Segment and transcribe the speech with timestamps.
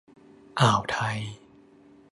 [0.59, 1.19] อ่าวไทย